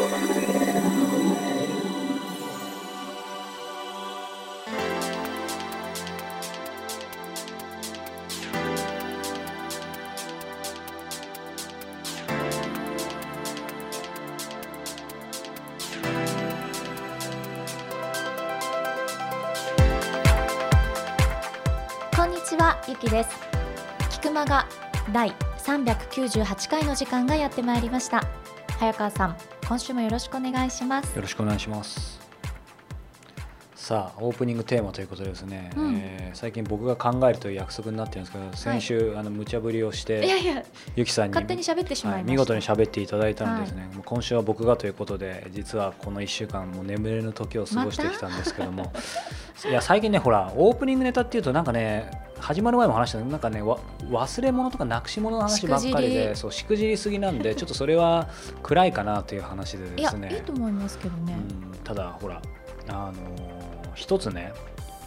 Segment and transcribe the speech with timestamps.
[0.00, 0.06] こ
[22.24, 23.28] んにちはゆきです。
[24.08, 24.66] 菊間が
[25.12, 28.24] 第398回の時間がやってまいりました。
[28.78, 31.14] 早川さん今週もよろしくお願いします。
[31.14, 32.18] よろしくお願いします。
[33.76, 35.94] さあオープニングテーマということでですね、うん。
[35.94, 40.64] えー最近僕が考えるという約束になってるんですけど先週、あの無茶ぶりをしいやていや
[40.96, 48.92] ゆきさんに勝手に喋ってしまいはい見事に喋っていただいたんですね、もう今週は僕がということで実はこの1週間もう眠れぬ時を過ごしてきたんですけども、
[49.68, 52.10] いや最近ねほらオープニングネタっていうとなんかね
[52.40, 58.28] 始まる前も話したなんかねわ忘れ物とかなくし物の話ばっかりでそうしくじりすぎなんで ちょっとそれは
[58.62, 60.32] 暗いかなという話でですね。
[60.32, 62.40] いいと思いますけどね、うんただほら
[62.88, 63.14] あのー
[63.94, 64.52] 一つね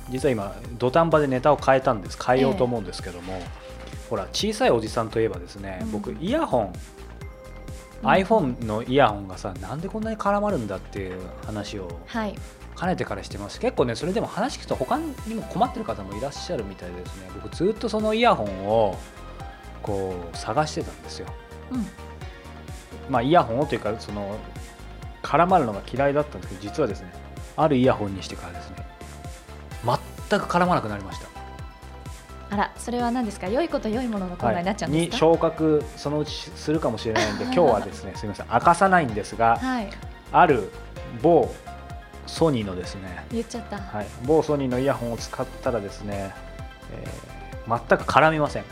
[0.09, 2.17] 実は今土壇場でネタを変えたんです。
[2.21, 3.41] 変えようと思うんですけども、
[4.09, 5.91] ほら小さいおじさんといえばですね、うん。
[5.91, 6.73] 僕イヤホン、うん
[8.03, 12.35] iPhone のイヤホンがさなんでこんなに絡まるんだっていう話をはい
[12.75, 13.59] かねてからしてます。
[13.59, 17.29] 結構ねそれでも話聞くと他にも困ってる方もいらっしゃるみたいでですね。
[17.41, 18.97] 僕ずっとそのイヤホンを
[19.81, 21.27] こう探してたんですよ。
[21.71, 21.85] うん。
[23.09, 24.37] まあイヤホンをというかその
[25.21, 27.11] 絡まるのが嫌いだったんですけど実はですね
[27.55, 28.75] あるイヤホンにしてからですね
[30.29, 31.27] 全く絡まなくなりました。
[32.49, 33.47] あらそれは何ですか？
[33.47, 35.13] 良いこと良いもののコーナーになっちゃうんですか？
[35.15, 39.89] に昇格そのうちするかもしれないんで 今日はですねすみません明かさないんですがはい。
[40.31, 40.71] ある
[41.21, 41.51] 某
[42.33, 46.33] ソニーのですね、言っちゃった、はい、某ソニーのイヤホンを使ったらですね、
[46.91, 47.33] えー
[47.65, 48.65] 全く絡みません。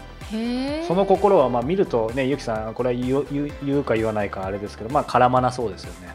[0.86, 3.26] その心はまあ見るとねゆきさんこれは言う
[3.64, 6.14] 言うか言わないかあれですけどまあ絡まなそうですよね。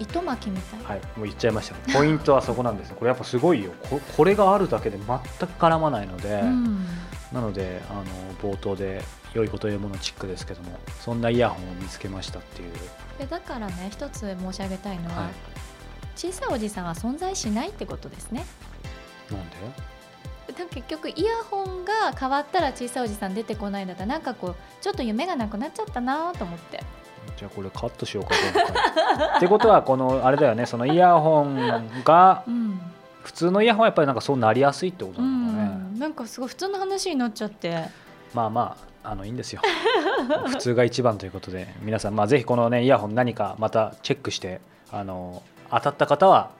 [0.00, 2.96] 糸巻きみたい、はいもう言っちゃいましたポイントはそこなんですよ。
[2.96, 3.72] これやっぱすごいよ。
[3.90, 5.12] ここれがあるだけで全く
[5.58, 6.86] 絡まないので、うん。
[7.32, 9.02] なのであの冒頭で
[9.34, 12.72] 良いこと言うものチックですけどもそんなイヤホンを見つけましたっていう。
[13.18, 15.30] でだからね一つ申し上げたいのは、はい
[16.16, 18.44] 小さいおじさんは存在しないってことですね。
[19.30, 19.56] なんで？
[20.70, 26.82] 結局イヤホンが変わったら小さいおじさん出てこないんだったらなんかこうちょっと夢がなくなっちゃったなと思って。
[27.36, 29.36] じゃあこれカットしようかどうか。
[29.36, 32.80] ってことはこのあれだよねそのイヤホンがうん、
[33.22, 35.64] 普通のイヤホンはやっぱりなんかそうなりやすいってことうなのかね、
[35.96, 37.88] ん、なんかすごい普通の話になっちゃって。
[38.32, 39.60] まあまああのいいんですよ。
[40.48, 44.60] 普通が一番ということで皆さんまあぜひこのねイヤホン何かまたチェックして
[44.90, 46.50] あの当たった方は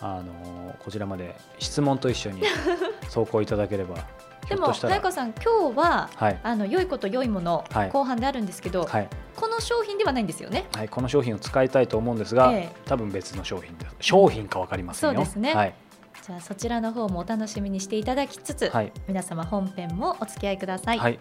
[0.00, 2.42] あのこちらまで質問と一緒に
[3.04, 3.96] 走行いただければ
[4.44, 4.94] ひでもょっとしたら。
[4.94, 6.40] 早川さん今日ははい。
[6.42, 7.90] あの良いこと良いもの、はい。
[7.90, 10.66] 後半であるんですけど、はい、この商品ではないんですよね？
[10.74, 12.76] はい、この商品を使いたいと思うんですが、ええ。
[12.84, 13.96] 多分別の商品です。
[14.00, 15.16] 商品か分かりませんよ。
[15.16, 15.54] そうですね。
[15.54, 15.74] はい、
[16.24, 18.92] じゃあそちらの方もお楽しみにしていただきつつ、はい。
[19.08, 21.18] 皆様本編もお付き合いください、はい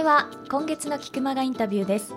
[0.00, 2.14] 続いては今月の菊間がインタビューです。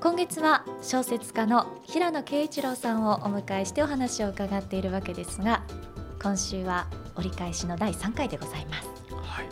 [0.00, 5.64] 今月は小説家の平野啓一郎さんをお迎えしてお話を伺っているわけですが
[6.22, 6.86] 今週は
[7.16, 8.88] 折り返しの第3回でございます。
[9.16, 9.46] はい、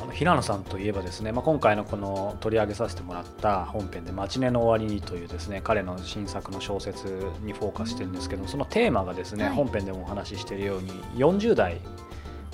[0.00, 9.52] あの平野さんといえばですね、まあ、今回のこの取り上げさせてもらった本編で「待ち寝の終わりに」というですね彼の新作の小説にフォーカスしてるんですけどそのテーマがですね、はい。
[9.52, 11.82] 本編でもお話ししているように40代、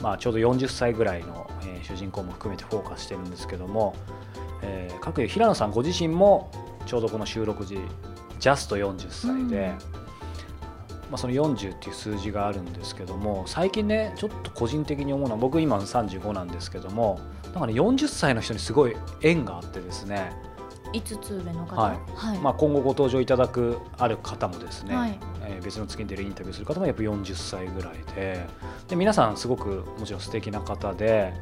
[0.02, 3.94] まあ、ちょうど40歳ぐらいの、えー主人公も含めてフォーカスしてるんですけども、
[4.62, 6.50] えー、各有平野さんご自身も
[6.86, 7.78] ちょうどこの収録時
[8.40, 9.74] ジャスト40歳で。
[11.10, 20.32] まあ、その40っていう数字があるんですけども最近ねちょっと個人的に思うのは僕今35なんですけどもなんかね40歳の人にすごい縁があってですね、
[20.92, 21.76] 5つ上の方？
[21.80, 21.98] はい。
[22.14, 22.38] はい。
[22.38, 25.18] まあ、今後ご登場いただくある方もですね、はい。
[25.44, 28.46] えー別の月に出るインタビューする方もやっぱ40歳ぐらいで
[28.86, 31.34] で皆さんすごくもちろん素敵な方で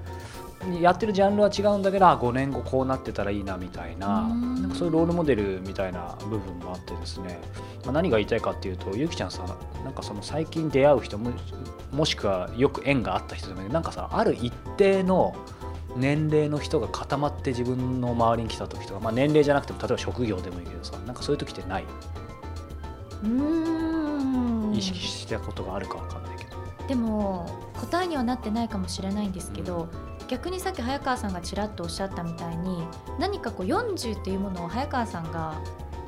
[0.80, 4.62] やってるジャンルは違うんだけどあ5年後こうなってたらいいなみたいなうん。
[4.62, 7.38] なんかそういうロールモデルみたいな部分もあってですね、
[7.84, 9.44] まあ、何が言いたいかっていうとゆきちゃんさ
[9.84, 11.30] なんかその最近出会う人も
[11.92, 15.36] もしくはよく縁があった人でもねなんかさある一定の
[15.96, 21.84] 年齢の人が固まって自分の周りに来た時とか、まあ、年齢じゃなくても例えば職業でもいいけどさなんかそういう時ってない？
[23.24, 24.74] うーん。
[24.74, 26.50] 意識したことがあるかわかんないけど、
[26.86, 27.48] でも
[27.80, 29.88] 答えにはなってないかもしれないんですけど、
[30.28, 32.86] 逆にさっき早川さんがちらっとおっしゃったみたいに
[33.18, 35.62] 何かこう40っていうものを早川さんが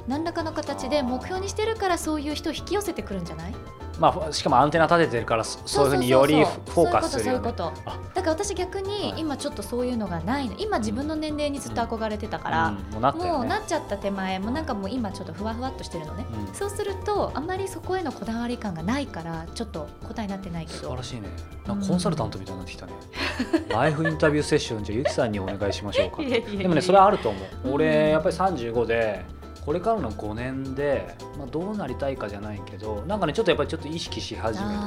[0.07, 3.55] 何らかの形で目標にしてるからそういう人を引き寄せてくるんじゃない？
[3.99, 7.53] まあしかもアンテナ立ててるからそそういうふうによりフォーカスするよね。
[7.53, 7.73] だか
[8.15, 9.21] ら私逆にはい。
[9.21, 10.55] 今ちょっとそういうのがないの。
[10.59, 12.75] 今自分の年齢にずっと憧れてたから、うん。
[12.93, 13.39] もうなったよね。
[13.39, 16.55] もうなっちゃった手前もなんかもう今ちょっとふわふわっとしてるのね、うん。
[16.55, 20.79] そうするとあんまりそこへのこだわり感がないからちょっと答えになってないけど。
[20.79, 21.29] 素晴らしいね。
[21.67, 22.93] なんかコンサルタントみたいになってきたね、
[23.69, 29.25] ライフインタビューセッションじゃあゆきさんにお願いしましょうかでもねそれはあると思う、うん俺やっぱり35で
[29.69, 34.79] これからの5年で、まあ、どうなりたいかじゃないけどなんかねちょっとやっぱりちょっと意識し始める。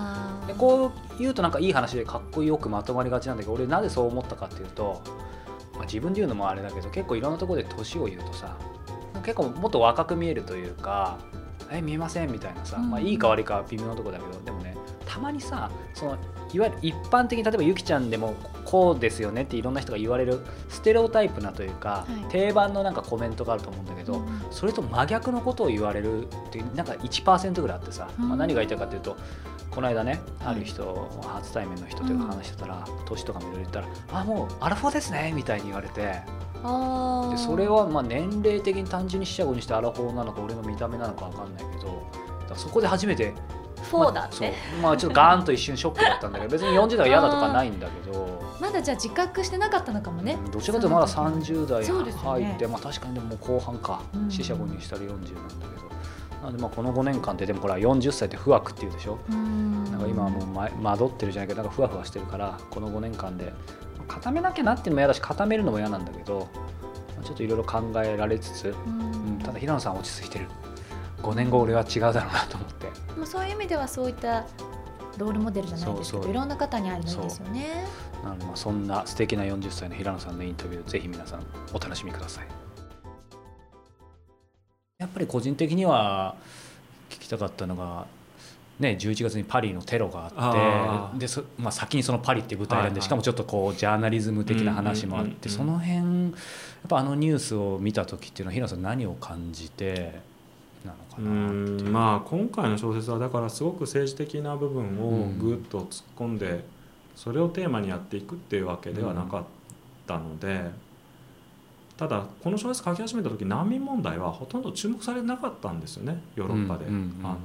[0.48, 5.04] でこう言うとなんかいい話でかっこよくまとまりがちなんだけど俺なぜそう思ったかっていうと、
[5.76, 8.58] まあ、自分で言うのもあれだけど結構いろんなところで年を言うとさ
[9.24, 11.20] 結構もっと若く見えるというか
[11.70, 12.90] 「え見えません」みたいなさ、うん。
[12.90, 14.76] まあ、いいか悪いかは微妙なところだけどでもね
[15.06, 16.18] たまにさその
[16.54, 20.40] いわゆる一般的に例えばゆきちゃんでもこうですよねっていろんな人が言われる
[20.70, 22.32] ステレオタイプなというか、はい。
[22.32, 29.18] 定番のなんかコメントがあると思うんだけど、うんそれと真逆のことを言われるっていうなんか1%ぐらいあってさ、まあ、うん何が言いたいかというと
[29.70, 36.22] この間ねはいある人、初対面の人とか話してたら、年とかもいろいろ言ったら「あもうアラフォーですね」みたいに言われて。
[36.62, 42.08] でそれはまあ年齢的に単純に四捨五入してアラフォーなのか俺の見た目なのか分かんないけど
[42.56, 43.34] そこで初めて
[43.92, 44.82] フォーだって、まあそう。
[44.82, 48.42] まあちょっとガーンと一瞬ショックだったんだけど別に40代が嫌だとかないんだけど。
[48.60, 54.02] まだじゃあ自覚してなかったのかもね、うんどちらかというとまだ30代入って、まあ、確かにでも後半か。
[54.14, 54.30] うん。
[54.30, 55.92] 四捨五入したら40なんだけど。
[56.42, 59.20] なのでまあこの5年間ってでもほら40歳って不惑っていうでしょ。
[59.30, 59.84] うん。
[59.86, 63.54] なんか今はもうま惑ってるじゃないけどなんかふわふわしてるからこの5年間で
[64.08, 66.48] 固めなきゃなっていうのも嫌だし固めるのも嫌なんだけど
[67.16, 69.02] まあちょっといろいろ考えられつつ、うん。
[69.02, 70.48] うんただ平野さんは落ち着いてる
[71.22, 72.88] 5年後俺は違うだろうなと思って。
[73.18, 74.46] まあそういう意味ではそういった
[75.18, 76.24] ロールモデルじゃないですけそうそう。
[76.24, 77.86] どいろんな方にあるのいいですよね。
[78.24, 82.48] まあそんな素敵な40歳の平野さんのインタビューぜひ皆さんお楽しみください。
[85.00, 86.36] やっぱり個人的には
[87.10, 88.06] 聞きたかったのが
[88.82, 95.52] ね、11月にパリのテロがあってでそ、まあ、先にそのパリっていう舞台なんで、はいはいしかもちょっとこうジャーナリズム的な話もあって、うんうんうんうん。
[95.52, 96.34] その辺やっ
[96.90, 100.20] ぱあのニュースを見た時っていうのは平野さん何を感じて
[100.86, 101.84] なのかう。
[101.84, 106.64] なまあ今回の小説はだからすごく政治的な部分をぐっと突っ込んで
[107.16, 109.44] それをテーマにやっていくっていうわけではなかっ
[110.08, 110.72] たので
[111.98, 117.26] ただこの小説書き始めた時難民問題はほとんど注目されなかったんですよねヨーロッパで、うんうんうん。
[117.26, 117.38] あの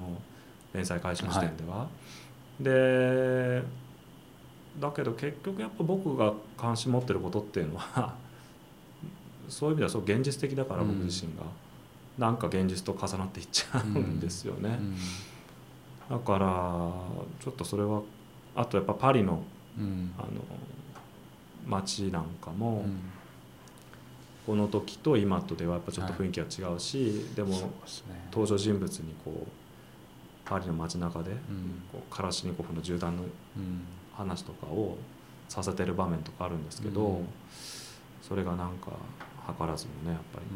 [0.72, 1.86] 連載開始の時点では。
[2.60, 3.62] で
[4.80, 8.14] だけど結局やっぱ僕が関心持ってることっていうのは
[9.48, 11.44] そういう意味ではそう現実的だからうん僕自身が、
[12.18, 14.78] なんか現実と重なっていっちゃうんですよね。
[14.80, 14.96] うん。
[16.18, 16.48] だから
[17.40, 18.02] ちょっとそれは
[18.54, 19.42] あとやっぱパリの
[19.78, 20.14] うん。
[20.18, 20.28] あの
[21.66, 23.00] 街なんかも、うん。
[24.46, 28.28] この時と今とではやっぱちょっと雰囲気が違うし、でもそうですね。
[28.30, 29.50] 登場人物にこう
[30.44, 31.82] パリの街中でうん。
[31.92, 33.26] こうカラシニコフの銃弾のう
[33.60, 33.82] ん。
[34.14, 34.96] 話とかを
[35.48, 37.28] させてる場面とかあるんですけど、うん。
[38.22, 38.92] それがなんか
[39.52, 40.46] 図らずもねやっぱり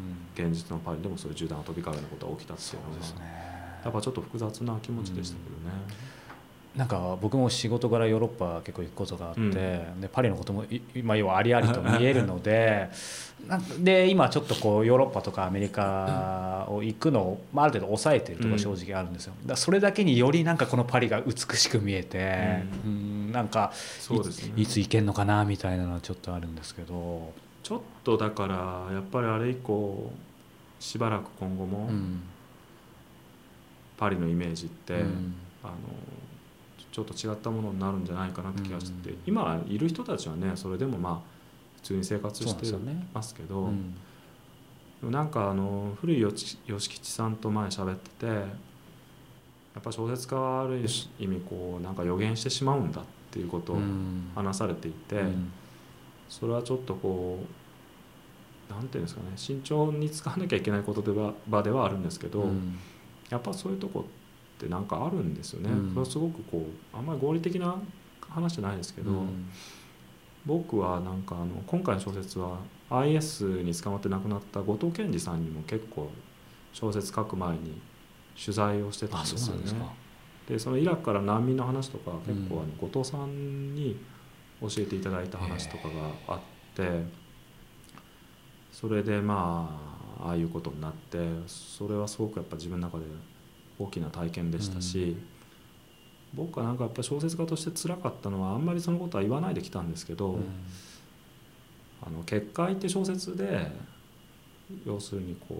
[0.43, 0.51] うん。
[0.51, 2.97] 現実のパリでもそういう銃弾が飛び交うようなことが起きたっていうのは。
[3.25, 3.51] ね。
[3.83, 6.11] やっぱちょっと複雑な気持ちでしたけどね。
[6.75, 9.51] なんか僕も仕事柄ヨーロッパ結構行くことがあって、うん。
[10.01, 12.89] でパリのこともい今要はありありと見えるので
[13.79, 23.73] で今ちょっとこうヨーロッパとかアメリカを行くのを、まあ、ある程度抑えてるところが正直あるんですよ、だからそれだけによりなんかこのパリが美しく見えて、ううんなんか
[24.09, 24.17] ね。
[24.57, 28.55] いいつ行けんのかなみたいなのはちょっとあるんですけど、ちょっとだから
[28.93, 30.11] やっぱりあれ以降
[30.79, 32.23] しばらく今後もうん。
[33.97, 35.35] パリのイメージって、うん。
[35.63, 35.73] あの
[36.91, 39.17] ちょっと違ったものになるんじゃないかなって気がして、うん。
[39.27, 41.19] 今いる人たちはねそれでもまあ
[41.75, 42.75] 普通に生活して。
[43.13, 43.69] ますけど
[45.03, 48.43] なんかあの古い吉吉吉さんと前喋っててや
[49.79, 50.79] っぱ小説家はある
[51.19, 54.31] 意味こうなんか予言してしまうんだっていうことをうん。
[54.35, 55.51] 話されていて、うん
[56.31, 57.39] それはちょっとこ
[58.69, 62.79] うなんていうんですかね慎重に使わなきゃいけないことでは場ではあるんですけど、うん。
[63.29, 65.69] やっぱそういうとこってなんかあるんですよね。
[65.69, 65.89] うん。
[65.89, 67.75] それはすごくこうあんまり合理的な
[68.29, 69.49] 話じゃないですけど、うん。
[70.45, 72.59] 僕はなんかあの今回の小説は
[72.89, 76.09] IS に捕まって亡くなった後藤健二さんにも結構
[76.71, 77.81] 小説書く前に
[78.41, 79.73] 取材をしてたんあですよね。
[80.47, 82.61] でそのイラクから難民の話とか結構うん。
[82.61, 83.97] あの後藤さんに
[84.61, 85.93] 教えていただいた話とかが
[86.27, 86.39] あっ
[86.75, 87.03] て
[88.71, 89.77] それでま
[90.19, 93.05] あああいうことになってそれはすごくやっぱ自分の中で
[93.79, 95.17] 大きな体験でしたし、
[96.35, 100.43] 僕はなんかやっぱ小説家として辛かったのはあんまりそのことは言わないできたんですけど、うん。
[102.03, 103.71] あの結界って小説で
[104.85, 105.55] 要するにこ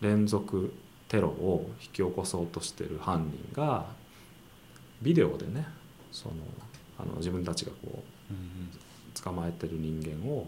[0.00, 0.72] 連続
[1.08, 3.86] テロを引き起こそうとしてる犯人が
[5.00, 5.66] ビデオでね
[6.12, 6.34] その
[7.02, 10.46] あの自分たちがこう捕まえてる人間を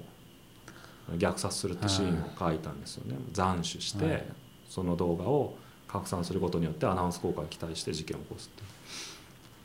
[1.16, 3.16] 虐殺するってシーンを書いたんですよね。
[3.34, 4.24] 斬首して、はい。
[4.68, 5.56] その動画を
[5.88, 8.62] 拡散することによってアナウンス効果を期待して事件を起こすって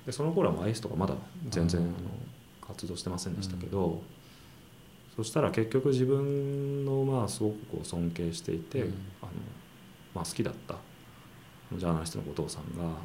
[0.08, 1.13] でその頃はまあ IS とかまだ
[1.50, 1.91] 全然あうん。
[1.91, 1.98] の
[2.67, 4.01] 活動してませんでしたけど、
[5.15, 8.94] そしたら結局自分のまあすごくこう尊敬していて、うん。
[9.22, 9.32] あの
[10.15, 10.75] まあ、好きだった
[11.74, 12.96] ジャーナリストの後藤さんが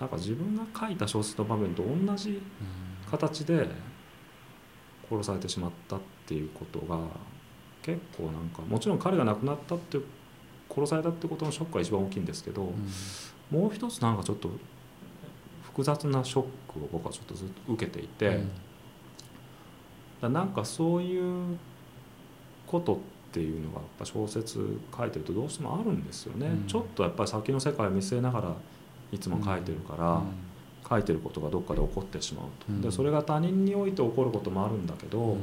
[0.00, 2.40] なんか自分が書いた小説の場面と同じ
[3.10, 3.68] 形で
[5.10, 6.98] 殺されてしまったっていうことが
[7.82, 9.98] 結構なんかもちろん彼が亡くなったって
[10.70, 12.72] 殺されたってことのショックが一番大きいんですけど、
[13.50, 14.50] もう一つなんかちょっと
[15.62, 18.42] 複雑なショックを僕はちょっとずっと受けていて、だか
[20.22, 21.56] らなんかそういう
[22.66, 22.98] ことっ
[23.32, 26.66] ていうのがやっぱ小説書いてるとどうしてもあるんですよね、うん。
[26.66, 28.54] ちょっとやっぱり先の世界を見据えながら
[29.10, 30.22] いつも書いてるから、
[30.88, 32.80] 書いてることがどっかで起こってしまうと、うん。
[32.80, 35.36] でそれが他人において起こることもあるんだけど、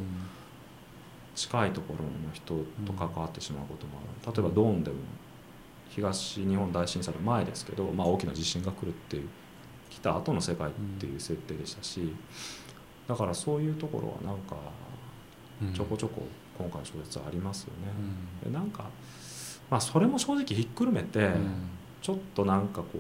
[1.36, 4.34] 近いところの人と関わってしまうこともある。
[4.34, 4.98] 例えばドーンでも
[5.90, 9.30] 東日本大震災の前ですけど、まあ、大きな地震が来るっていう
[9.90, 12.14] 来た後の世界っていう設定でしたし、
[13.08, 14.56] だからそういうところはなんか
[15.74, 16.24] ちょこちょこ
[16.58, 17.92] 今回の小説はありますよね。
[18.44, 18.90] でなんか、
[19.70, 21.32] まあ、それも正直ひっくるめて、
[22.02, 23.00] ちょっとなんかこう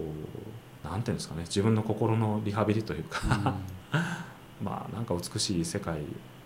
[0.89, 3.55] なんていうんですかね自分の心のリハビリというか、
[4.63, 5.99] まあなんか美しい世界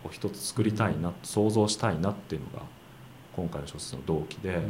[0.03, 2.65] を一つ作りたいな、想像したいなっていうのが
[3.35, 4.61] 今回の小説の動機で、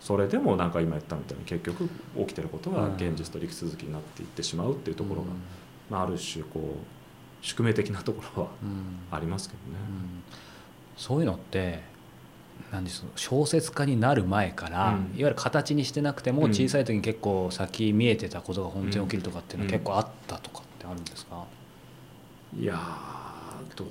[0.00, 5.28] それでもなんか今言ったみたいに結局起きてることが現実と陸続きになっていってしまうっていうところが、
[5.90, 8.48] まあ、ある種こう宿命的なところは
[9.10, 9.78] ありますけどね。
[10.96, 11.82] そういうのって
[12.72, 15.18] 何です小説家になる前から、うん。
[15.18, 16.50] いわゆる形にしてなくてもうん。
[16.50, 19.72] 小さい時に結構先見えてたことが本当に起きるとかっていうのはうん。
[19.72, 21.44] 結構あったとかってあるんですか、
[22.58, 23.88] いやーどう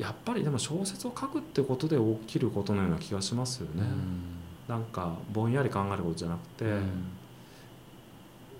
[0.00, 3.82] やっぱりでも小説を書くってことで起きることのような気がしますよね。
[4.68, 6.64] なんかぼんやり考えることじゃなくて、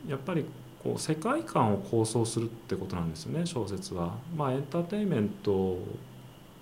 [0.08, 0.44] やっぱり
[0.82, 4.14] こう世界観を構想するってことなんですよね小説は。
[4.36, 5.78] まあエンターテインメント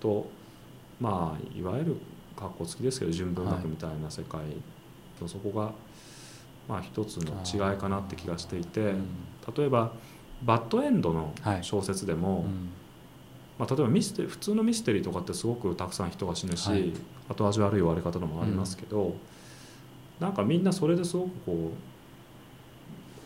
[0.01, 0.29] と
[1.01, 1.97] まあいわゆる
[2.37, 4.41] 格好付きですけど純文学みたいな世界
[5.19, 5.73] とそこが
[6.69, 8.95] まあ一つの違いかなって気がしていて
[9.57, 9.93] 例えば
[10.45, 11.65] バッドエンドのはい。
[11.65, 12.69] 小説でも、うん。
[13.59, 16.93] まあ、例えばミステ普通のミステリーとかってすごくたくさん人が死ぬし、はい。
[17.29, 19.17] 後味悪い終わり方のもありますけど、
[20.21, 21.73] なんかみんなそれですごくこ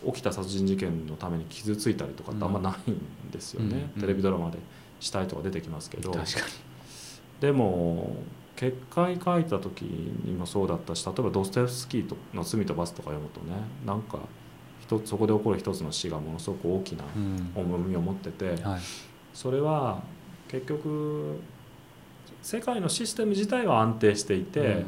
[0.05, 4.01] う起きた殺人事件のために傷ついたりとかってあんまないんですよね、うん。
[4.01, 4.57] テレビドラマで
[5.01, 6.15] 死体とか出てきますけど、
[7.41, 8.15] でも
[8.55, 13.55] 結界書いた時にもそうだったし例えばドストエフスキーの「罪と罰」とか読むとね
[13.85, 14.19] なんか
[14.81, 18.81] 一つそこで起こる一つの死がものすごく大きなうん重みを持ってて、はい。
[19.33, 20.03] それは
[20.49, 21.39] 結局
[22.41, 24.85] 世界のシステム自体は安定していて、うん。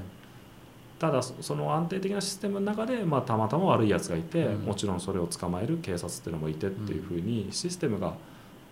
[0.99, 4.65] ただそその安定的なシステムの中で、まあ、たまたま悪いやつがいて、うん。
[4.65, 8.13] もちろんそれを捕まえる警察っていうのもいてっていうふうにシステムが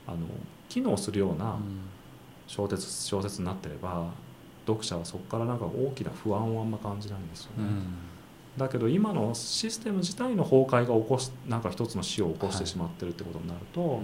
[0.05, 0.17] あの
[0.67, 1.57] 機能するような
[2.47, 4.11] 小説小説になってれば
[4.65, 7.57] 読者はそこからなんか大きな不安をあんま感じないんですよね。
[7.59, 7.83] うん。
[8.57, 14.01] だけど今のシステム自体の崩壊が起こしなんか一つの死を起こしてしまってるってことになると、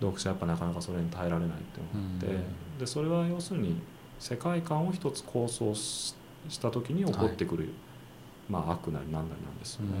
[0.00, 2.78] 読者はやっぱなかなかそれに耐えられないっていうのがあって、うん。
[2.78, 3.80] でそれは要するに
[4.18, 6.14] 世界観を一つ構想し
[6.48, 7.70] した時に起こってくる、
[8.48, 9.92] まあ悪なり何なりなんですよね。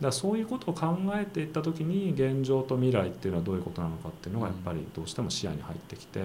[0.00, 6.20] だからそういうことを考えていった時に現状と未来っていうのはどういうことなのかっていうのがやっぱりどうしても視野に入ってきて、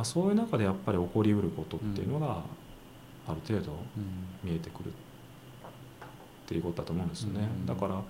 [0.00, 2.42] まあ、そういう中でやっぱり起こりうることっていうのが
[3.28, 3.76] ある程度
[4.42, 4.92] 見えてくるっ
[6.46, 7.40] ていうことだと思うんですよね。
[7.40, 7.66] うん。
[7.66, 8.00] だから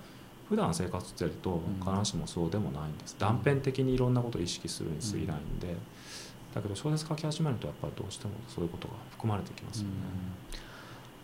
[0.48, 1.80] 普段生活してるとん。
[1.80, 3.16] 必ずしもそうでもないんです。
[3.18, 5.74] 断片的にいろんなことを意識するに過ぎないんで、
[6.54, 9.94] だけど小説書き始めるとやっぱりどうしてもそういうことが含まれてきますよね。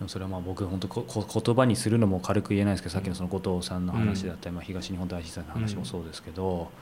[0.01, 6.73] でもそれはまあ僕本当ここ言葉にするのも軽く言えないですけどさっきのその後藤さんの話だったり、まあ、東日本大震災の話もそうですけど、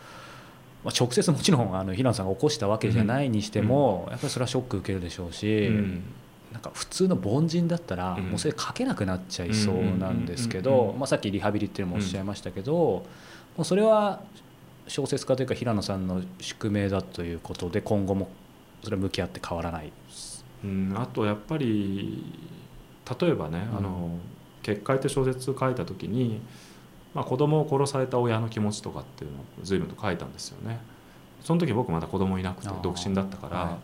[0.84, 6.02] まあ、直接もちろんあの平野さんが起こしたわけじゃないにしても、やっぱりそれはショック受けるでしょうし、うん。
[6.52, 8.24] なんか普通の凡人だったらうん。
[8.24, 13.04] もうそれ書けなくなっちゃいそうなんですけどまあさっきリハビリっていうのもおっしゃいましたけど、も
[13.58, 14.22] うそれは
[14.86, 18.28] 小説家というか平野さんの宿命だということで今後も
[18.82, 19.92] それは向き合って変わらない。
[20.62, 22.24] うん、あとやっぱり
[23.20, 23.78] 例えばね「うん。
[23.78, 24.18] あの
[24.62, 26.40] 結界」って小説を書いた時に、
[27.14, 30.80] まあ、子供を殺された親の気持ちとかっていうのを随分と書いたんですよね。
[31.42, 33.74] その時僕まだ子供いなくて独身だったから、はい。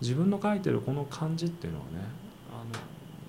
[0.00, 1.90] 自分の書いてるこの感じっていうのはね
[2.50, 2.80] あの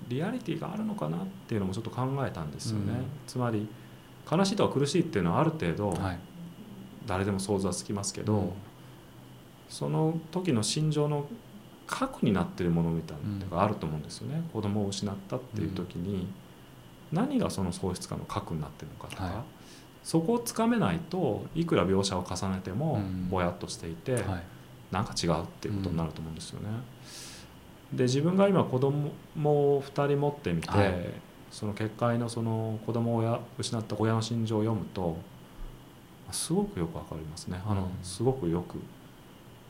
[0.08, 3.04] リアリティがあるのかなっていうのもちょっと考えたんですよね、うん。
[3.26, 3.68] つまり
[4.30, 6.18] 悲しいとか苦しいっていうのはある程度はい。
[7.06, 8.52] 誰でも想像はつきますけど、うん。
[9.68, 11.26] その時の心情の
[11.86, 16.26] 核になってるものみたいなのがあると思うんですよね、子供を失ったっていう時に
[17.12, 19.34] 何がその喪失感の核になってるのかとか、はい。
[20.02, 23.28] そこをつかめないといくら描写を重ねてもうん。
[23.28, 24.22] ぼやっとしていて、はい。
[24.90, 26.68] なんか違うっていうことになると思うんですよね。
[27.92, 29.10] で自分が今子供
[29.44, 30.94] を2人持ってみて、はい。
[31.50, 35.16] その結界のその子供をや失った親の心情を読むと
[36.32, 37.60] すごくよくわかりますね。
[37.66, 37.88] あの、うん。
[38.02, 38.78] すごくよく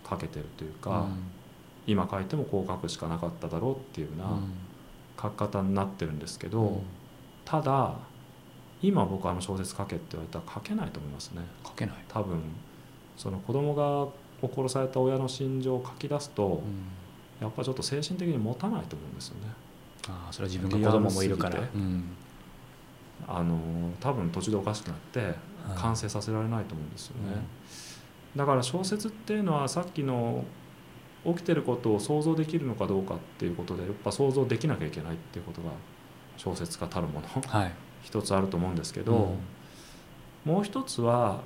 [0.09, 1.17] 書けてるというか、うん。
[1.87, 4.39] 今書いてもこう書くしかなかっただろうっていうような
[5.23, 6.83] 書き方になってるんですけど、うん
[7.47, 7.95] ただ
[8.83, 11.41] 今僕あの小説書けって言われたら書けないと思いますね。
[11.65, 12.39] 書けない、多分
[13.17, 14.09] その子供が
[14.47, 16.63] 殺された親の心情を書き出すと、
[17.41, 19.49] やっぱちょっと精神的に持たないと思うんですよね。
[20.09, 22.05] ああそれは自分が子供もいるからうん。
[23.27, 23.59] あの
[23.99, 25.35] 多分途中でおかしくなってはい。
[25.77, 27.43] 完成させられないと思うんですよね。
[28.37, 30.45] だから小説っていうのはさっきの
[31.25, 35.71] 起きてることを想像できるのかどうかっていうことでやっぱ想像できなきゃいけないっていうことが
[36.37, 37.27] 小説家たるもの。
[37.47, 37.73] はい。
[38.03, 39.35] 一つあると思うんですけど、
[40.45, 41.41] もう一つは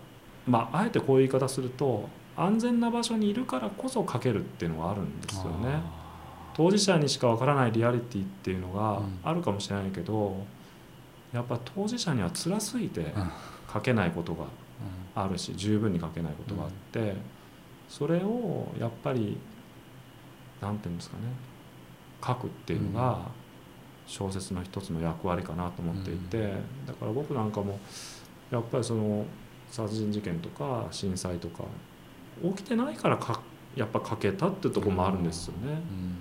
[0.47, 5.81] まああえてこういう言い方すると安全な場所にいるからこそ書けるっていうのがあるんですよね。
[6.55, 9.19] 当事者にしかわからないリアリティっていうのがうん。
[9.23, 10.45] あるかもしれないけど、
[11.33, 13.31] やっぱ当事者には辛すぎてうん。
[13.73, 14.45] 書けないことが
[15.15, 17.15] あるし十分に書けないことがあって、
[17.89, 19.39] それをやっぱり
[20.61, 21.23] なんていうんですかね
[22.27, 23.29] 書くっていうのが
[24.11, 26.53] 小説の一つの役割かなと思っていて、
[26.85, 27.79] だから僕なんかも
[28.51, 29.25] やっぱりその
[29.71, 31.63] 殺人事件とか震災とか
[32.43, 33.41] 起きてないからか
[33.77, 35.75] やっぱ書けたってところもあるんですよね。
[35.75, 36.17] うん。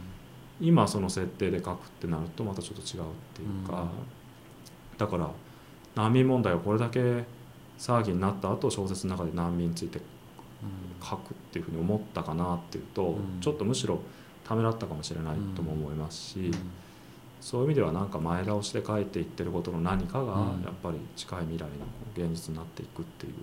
[0.62, 3.90] 今その設定で書くってなるとまたちょっと違うっていうか、うん。
[5.00, 5.32] だから
[5.96, 7.00] 難民問題をこれだけ
[7.80, 10.00] 騒ぎになった後小説の中で難民について
[11.02, 13.42] 書くっていうふうに思ったかなっていうと、うん。
[13.42, 14.00] ちょっとむしろ
[14.44, 16.54] ためらったかもしれないとも思いますし、うん
[17.42, 20.62] そういう意味ではなんか前倒しで書いていってることの何かがうん。
[20.64, 21.68] やっぱり近い未来の
[22.16, 23.34] 現実になっていくっていう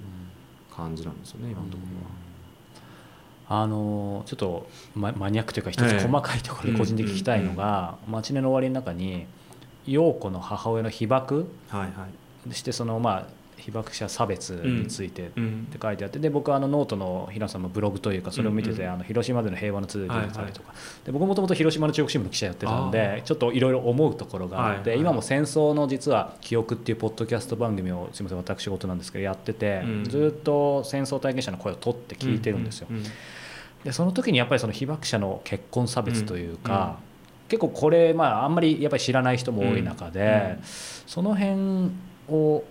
[0.75, 2.27] 感じなんですよね今のところは。
[3.49, 6.01] あのちょっとママニアックというか一つええ。
[6.07, 9.27] 細かいところで個人的に聞きたいのが「町根の終わり」の中に
[9.87, 11.87] 陽子の母親の被爆はいは
[12.49, 12.55] い。
[12.55, 15.69] してそのまあ被爆者差別についてっうん。
[15.71, 20.47] て書いてあってで僕はあのノートの平野さんのブログというかそれを見てて、うんうんあの広島での平和の通で出てたはいはい。
[20.47, 25.01] りとか、で僕もともと広島の中国新聞の記者やってたんあでちょっといろいろ思うところがあって、はいはい。
[25.01, 30.05] 今も戦争の実は記憶っていうポッドキャスト番組をすみません私事なんですけどやってて、うん。
[30.05, 32.89] ずっと戦争体験者の声を取って聞いてるんですよ。
[32.91, 32.99] うう
[33.85, 36.99] でその時にやっぱりその被爆者の結婚差別というか、
[37.49, 40.65] 結構これ、まあ、あんまりやっぱり知らない人も多い中で、うん。
[40.65, 41.91] その辺
[42.29, 42.65] を、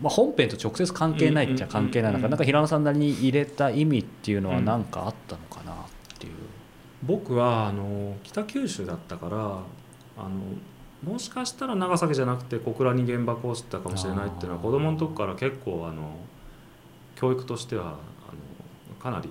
[0.00, 2.36] まあ、本編と直接関係ないっちゃ関係ないのか、な。
[2.36, 5.76] んか平野さんなりに入れた意味っていうのは何かあったのかなっ
[6.18, 6.34] ていう。
[7.02, 9.36] 僕はあの北九州だったから
[10.16, 16.16] あのもしかしたら長崎じゃなくて小倉に原爆を落ちたかもしれないっていうのは子供の時から結構あの
[17.14, 19.30] 教育としてはあのかなり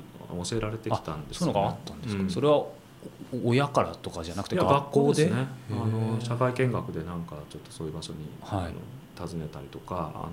[0.50, 5.34] 教えられてきたんですそういうのがあったんですか、うんそれはお親からとかじゃなくて学校でね。
[5.72, 6.22] あへのー。
[6.24, 8.66] 社会見学でなんかちょっとそういう場所に、はい。
[8.66, 10.30] あの訪ねたりとかあの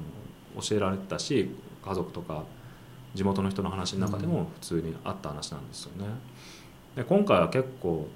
[0.61, 1.51] 教えられてたし
[1.85, 2.45] 家族とか
[3.15, 6.07] 地元の人の話の中でも普通にあった話なんですよね。
[6.97, 8.07] で今回は結構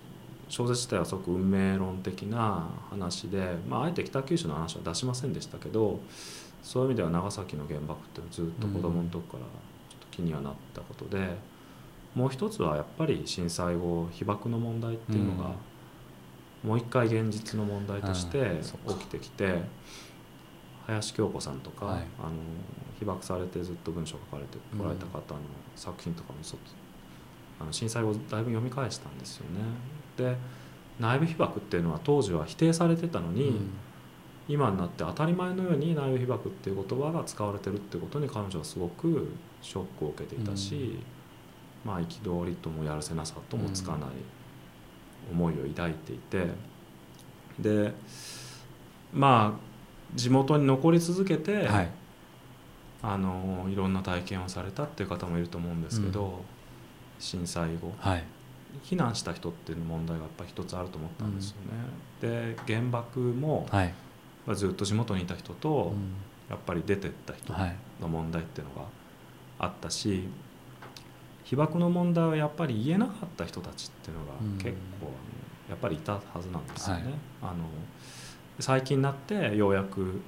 [0.48, 6.00] 小説自体はすごく運命論的な話で、まあ、あえて北九州の話は出しませんでしたけど
[6.62, 11.36] そういう意味では長崎の原爆ってずっと子供の時からちょっと気にはなったことで、
[12.14, 15.52] もう一つはやっぱり震災後被爆の問題っていうのが、
[16.64, 19.60] もう一回現実の問題として起きてきて
[20.88, 22.00] 林京子さんとか、はい。
[22.18, 22.30] あの
[22.98, 25.40] 被爆されてずっと文章を書かれてこられた方の
[25.76, 26.60] 作品とかもそう
[27.60, 29.60] あの震災後だいぶ読み返したんですよね。
[30.16, 30.36] で
[30.98, 33.70] 内部被爆っていうのは当時は否定されてたのに、うん。
[34.48, 39.28] 今になって当たり前のように内部被爆っていう言葉が使われてるってことに彼女はすごく
[39.60, 40.98] ショックを受けていたし、
[41.84, 44.00] まあ憤りともやるせなさともつかない
[45.30, 46.46] 思いを抱いていて
[47.58, 47.92] で
[49.12, 49.67] まあ
[50.14, 51.90] 地元に残り続けて、はい。
[53.00, 56.42] あのいろんな体験をされたっていう方もいると思うんですけど、
[57.18, 57.92] 震災後。
[57.98, 58.24] はい。
[58.84, 61.56] 避難した人っていう問題がやっぱり一つあると思ったんですよ
[62.30, 62.54] ね。
[62.56, 63.94] で原爆も、はい。
[64.46, 66.14] まあずっと地元にいた人と、うん。
[66.50, 67.76] やっぱり出てった人はい。
[68.00, 68.88] の問題っていうのが
[69.58, 70.28] あったし
[71.44, 74.58] 被爆の問題をやっぱり言えなかった人たちっていうのがうん。
[74.58, 75.12] 結構
[75.68, 77.02] やっぱりいたはずなんですよね。
[77.04, 77.12] はい。
[77.42, 77.64] あの
[78.60, 80.20] 最近になってようやく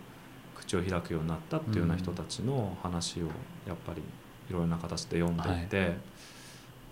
[0.57, 3.27] 口を開くようになったっていうような人たちの話を
[3.67, 4.03] やっぱり
[4.49, 5.97] いろいろな形で読んでいて、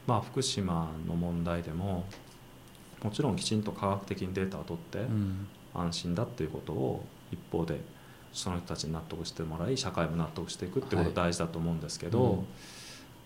[0.06, 2.04] まあ、福島の問題でも
[3.02, 5.46] もちろんきちんと科学的にデータを取ってうん。
[5.74, 7.80] 安心だっていうことを一方で
[8.32, 12.46] その人たちに納得してもらい社会も納得していくっていうことが大事だと思うんですけど、うん。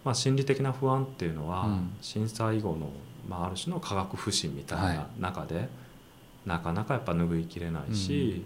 [0.05, 1.97] まあ、心理的な不安っていうのはうん。
[2.01, 2.91] 震災後の、
[3.29, 5.69] まあ、ある種の科学不信みたいな中で、
[6.47, 8.45] なかなかやっぱ拭いきれないし、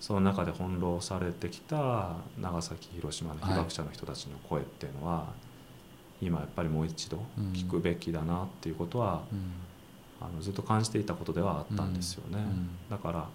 [0.00, 5.26] その中で翻弄されてきた長崎広島の被爆者の人たちの声っていうのは、
[6.20, 9.52] 今やっぱりもう一度聞くべきだなっていうことは、うん。
[10.18, 12.38] あのずっと感じていたことではあったんですよね。
[12.38, 12.70] うん。
[12.90, 13.28] だから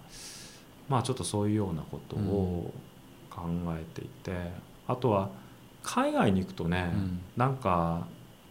[0.88, 2.72] まあちょっとそういうようなことを
[3.30, 4.52] 考えていて、
[4.88, 5.30] あとは
[5.82, 7.20] 海外に行くとね、うん。
[7.36, 8.06] なんか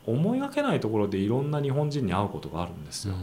[0.06, 3.15] 思いがけないところでいろんな日本人に会うことがあるんですよ。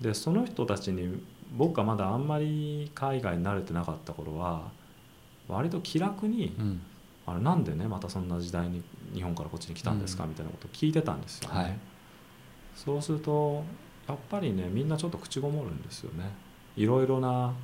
[0.00, 1.20] でその人たちに
[1.56, 4.70] 僕がまだあんまり海外に慣れてなかった頃は
[5.48, 6.80] 割と気楽にうん
[7.26, 8.82] 「あれなんでねまたそんな時代に
[9.14, 11.60] 日本からこっちに来たんですか?」うんみたいなことを聞いてたんですよね。
[11.60, 11.78] はい
[12.74, 13.64] そうすると
[14.06, 16.30] やっぱりねみんなちょっと口ごもるんですよね。
[16.76, 17.54] いろいろな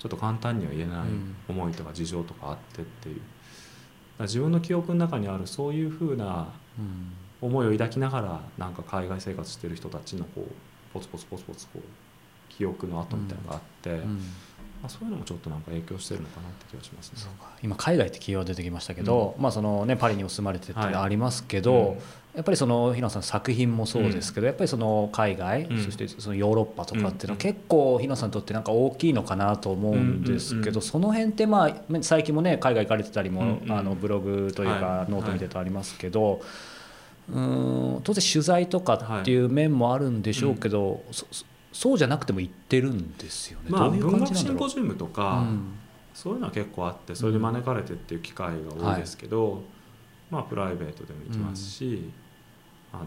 [0.00, 3.20] ちょっと簡単には言えないうん思いとか事情とかあってっていう。
[4.22, 10.52] 自分の記憶の中にあるそういうふうなうん思いを抱きながらなんか海外生活してる人たちのこう
[10.92, 11.82] ポツポツポツポツこう
[12.52, 14.20] 記憶の跡みたいなのがあって、うん。
[14.82, 17.10] まあ、そういうのもちょっとなんか影響してるのかなって気がします。
[17.10, 17.14] ね。
[17.16, 17.50] そうか。
[17.62, 21.98] 今海外ってキーワード出てきましたけど、まあそのね、パリにも住まれてってはいありますけど、
[22.34, 25.84] やっぱりその平野さん作品もそうですけど、やっぱりその海外、うん。
[25.84, 35.10] そしてそのヨーロッパとかっていうのはうん結構平野さんにとってなんか大きいのかなと思うんですけど、うんうんうんその辺ってまあ最近もね海外行かれてたりも、うんうんあのブログというかはい。
[35.10, 36.40] ノート見てるとありますけど、
[37.32, 38.02] うーん。
[38.02, 43.66] 当然取材とかっていう面もあるんでしょうけど、そそそうじゃなくても行ってるんですよね。
[43.68, 45.60] まあどういう文学シンポジウムとか、うん。
[46.12, 49.62] そういうのは結構あってそれで招かれてっていう機会が多いですけど、
[50.30, 52.10] まあプライベートでも行きますし、
[52.92, 53.04] あの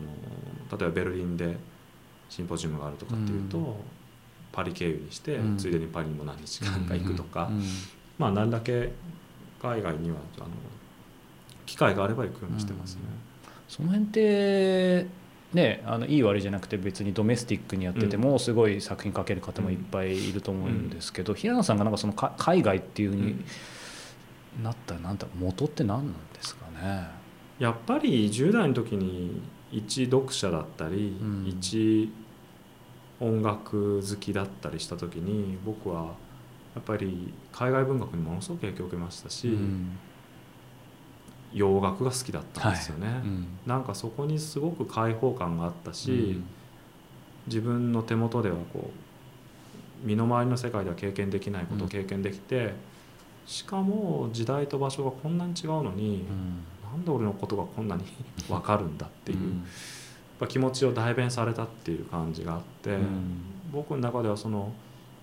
[0.77, 1.57] 例えばベルリンで
[2.29, 3.75] シンポジウムがあるとかっていうと、うん。
[4.51, 5.57] パリ経由にして、うん。
[5.57, 7.63] ついでにパリにも何日間か行くとか、うん。
[8.17, 8.91] まあ何だけ
[9.61, 10.47] 海外にはあの
[11.65, 13.01] 機会があれば行くようにしてますね。
[13.67, 15.07] その辺って
[15.53, 23.43] ねあのいい悪いじゃなくて別にドメスティックにやっててもすごい作品書ける方もいっぱいいると思うんですけど、平野さんがなんかそのか海外っていうふうに
[24.63, 27.07] なったなんだ元って何なんですかね？
[27.59, 31.45] やっぱり10代の時に一読者だったり、うん。
[31.47, 32.11] 一
[33.19, 36.15] 音楽好きだったりした時に僕は
[36.75, 39.97] やっぱり海外文学にものすごく影響を受けましたし、うん
[41.53, 43.47] 洋楽が好きだったんですよね、うん。
[43.65, 46.43] なんかそこにすごく開放感があったし、うん。
[47.47, 48.89] 自分の手元ではこ
[50.03, 51.89] う身の回りの世界では経験できないことをうん。
[51.89, 52.73] 経験できて、
[53.45, 56.25] しかも時代と場所がこんなに違うのに、
[56.91, 58.03] なんで俺のことがこんなに
[58.47, 59.49] 分かるんだっていう、やっ
[60.39, 63.41] ぱ気持ちを代弁されたっていう感じがあって、うん。
[63.71, 64.73] 僕の中ではその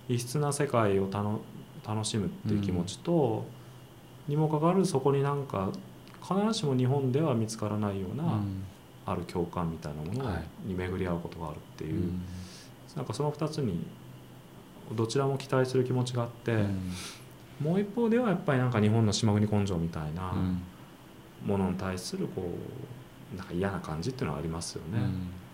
[0.07, 3.45] 異質な世界を楽しむっていう気持ちと、
[4.27, 5.71] にもかかわらずそこになんか
[6.21, 8.63] 必ずしも日本では見つからないような、うん。
[9.05, 10.67] ある共感みたいなものはい。
[10.67, 12.21] に巡り合うことがあるっていう、うん。
[12.95, 13.85] なんかその2つに
[14.93, 16.91] どちらも期待する気持ちがあって、うん。
[17.61, 20.61] もう一方ではやっぱりなんか日本の島国根性みたいなうん。
[21.45, 22.43] ものに対するこ
[23.33, 24.99] うなんか嫌な感じっていうのはありますよね。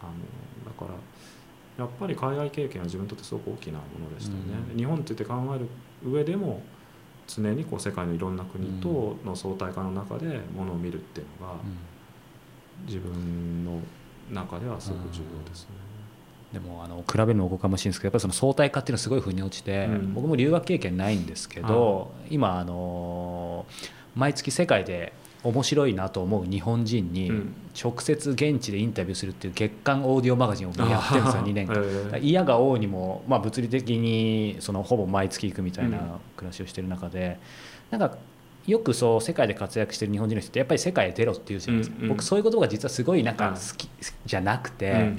[0.01, 0.11] あの
[0.65, 4.41] だからやっぱり海外経験は自分にとってすごく大きなものでしたね。
[4.71, 4.77] うん。
[4.77, 5.67] 日本って言って考える
[6.03, 6.61] 上でも
[7.27, 11.55] 常にこう世界のいろんな国との相対化の中でものを見るっていうのが
[12.85, 13.81] 自分の
[14.31, 15.69] 中ではすごく重要ですね。
[16.53, 20.13] でもあの比べるのもおこがましいんですけどやっぱりその相対化っていうのはすごい腑に落ちて、うん。
[20.13, 23.65] 僕も留学経験ないんですけど、今あの
[24.15, 25.11] 毎月世界で
[25.43, 27.53] 面白いなと思う日本人にうん。
[27.79, 31.75] 直接現地でインタビューするっていう月刊オーディオマガジンをやってるんですよ2年間。
[32.11, 36.05] 間嫌が王にも、まあ、物理的にそのほぼ毎月行くみたいなうん。
[36.35, 37.37] 暮らしをしてる中で、
[37.91, 38.17] なんか
[38.65, 43.53] よくそう世界で活躍してる日本人の人ってやっぱり世界へ出ろっていうじゃないですか、僕そういう言葉が実はすごいなんかはい。
[43.53, 43.87] 好き
[44.25, 45.15] じゃなくて、うん。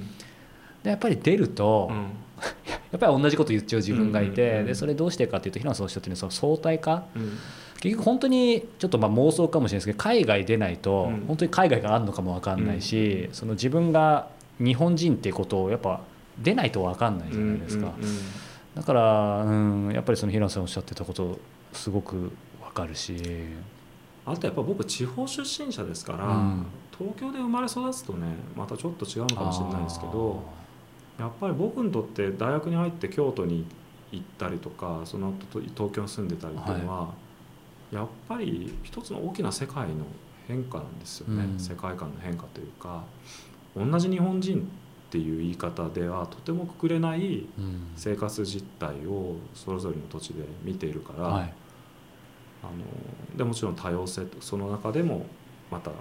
[0.83, 2.07] でやっぱり出ると、うん。
[2.91, 7.39] やっぱり同じこと言っちゃう自分がいて、でそれどうしてかっていうと平野さんおっしゃってるその相対化うん
[7.81, 11.25] 結局本当にちょっとまあ妄想かもしれないですけど海外出ないとうん。
[11.27, 16.01] 本当に海外があるのかも分かんないし、その自分が日本人っていうことをやっぱ
[16.39, 17.93] 出ないと分かんないじゃないですか、
[18.75, 21.39] だから、うん、やっぱりその平野さんおっしゃってたこと
[21.73, 22.31] すごく分
[22.75, 23.17] かるし、
[24.27, 26.67] あとやっぱ僕地方出身者ですから、うん。
[26.99, 30.43] 東京で生まれ育つとねまたちょっと違うのかもしれないですけど
[31.17, 33.65] やっぱり僕にとって大学に入って京都に
[34.11, 37.15] 行ったりとかその後東京に住んでたりっていうのは、
[37.93, 40.05] やっぱり一つの大きな世界の
[40.47, 41.59] 変化なんですよね、うん。
[41.59, 43.05] 世界観の変化というか
[43.77, 47.93] 同じ日本人っていう言い方ではとてもくくれないうん。
[47.97, 51.55] 生活実態をそれぞれの土地で見ているから、はい。
[52.63, 55.27] あのでもちろん多様性その中でも
[55.71, 55.93] また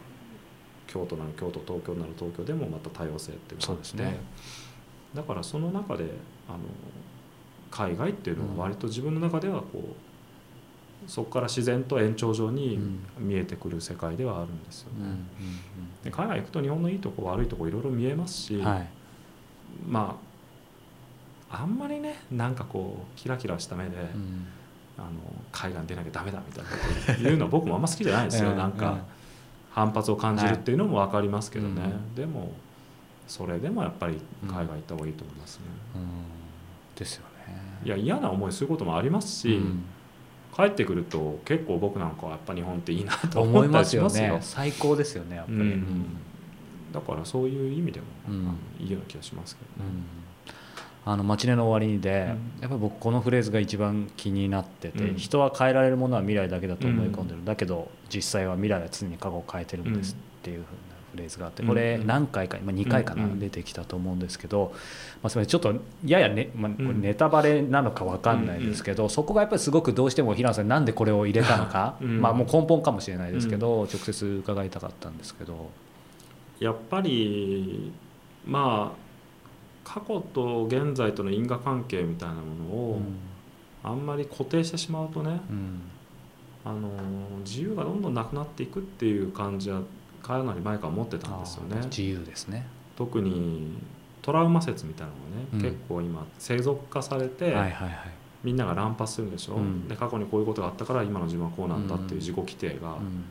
[0.88, 4.20] 京都なら京都東京なら東京でもまた多様性っていうのがあってね。
[5.14, 6.06] だからその中で
[6.48, 6.60] あの
[7.70, 9.80] 海外っていうのは割と自分の中ではこう
[11.08, 12.80] そこから自然と延長上に
[13.18, 14.96] 見えてくる世界ではあるんですよね。
[15.00, 15.18] うんうん
[16.04, 18.88] で海外行くと日本のいいとこ悪いとこいろいろ見えますし、うんはい。
[19.88, 20.20] ま
[21.50, 24.48] ああんまりねなんかこうキラキラした目で、うん。
[24.98, 25.10] あの
[25.52, 26.78] 海外に出なきゃダメだみたいなこ
[27.18, 28.98] と言うのは僕もあんま好きじゃないですよ、う んなんか
[29.70, 32.52] 反発を感じるっていうのも分かりますけどね、はいでも
[33.28, 35.64] それでもやっぱり海外行った方がいいと思いますね、
[35.96, 36.02] うん。
[36.96, 37.62] ですよね。
[37.84, 39.84] いや嫌な思いすることもありますし、うん
[40.58, 44.38] 帰ってくると結構僕なんかはやっぱ日本っていいなと思いますよね。
[44.42, 46.06] 最高ですよねやっぱり、うん。
[46.92, 48.58] だからそういう意味でも、うん。
[48.80, 49.92] いいような気がしますけどね、
[51.06, 51.12] うん。
[51.14, 52.18] あのマチネの終わりにで、うん。
[52.18, 55.16] やっぱり僕このフレーズが一番気になってて、うん。
[55.16, 60.87] 人は変えられるものは未来だけだと思い込んでる、だけど実際は未来は常に過去を変えてるんですっていうふうな
[61.18, 62.08] フレーズがあってこれうん。
[62.08, 64.72] 何回か今2回かな、うん出てきたと思うんですけど、
[65.22, 65.76] まあ、すみませんちょっと
[66.06, 72.22] ややね、まあ、ネタバレなのか分かんないですけど、そこがやっぱりすごくどうしても平野さんなんでこれを入れたのか、 うん。
[72.22, 75.70] まあもう根本かもしれないですけど、直接伺いたかったんですけど。
[76.60, 77.92] やっぱり
[78.46, 79.08] まあ
[79.84, 83.02] 過去と現在との因果関係みたいなものを、
[83.84, 85.82] あんまり固定してしまうとねうん。
[86.66, 86.90] あの
[87.46, 89.82] 自由がどんどんなくなっていくっていう感じは
[90.28, 91.82] かなり前から持ってたんですよね。
[91.86, 92.68] 自由ですね。
[92.98, 93.78] 特に
[94.22, 95.62] トラウマ説みたいなのがね、うん。
[95.62, 97.94] 結構今世俗化されて、はいはいはい。
[98.44, 99.88] みんなが乱発するでしょ、うん。
[99.88, 103.24] で過去にこういうことがあったから今の自分はこうなんだっていう自己規定がうん。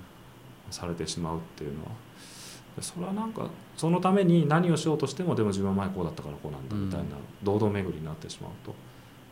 [0.71, 1.91] されてしまうっていうのは。
[2.77, 8.75] でそれはなんかそのために何をしようとしてもでも自分は前こうだったからこうなんだみたいな堂々巡りになってしまうと。